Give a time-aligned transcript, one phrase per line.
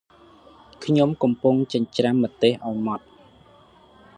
[0.85, 3.05] ខ្ញុំកំពុងចិញ្រ្ចាំម្ទេសអោយមត់។